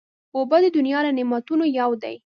اوبه 0.35 0.57
د 0.63 0.67
دنیا 0.77 0.99
له 1.05 1.11
نعمتونو 1.17 1.63
یو 1.79 1.89
دی. 2.03 2.15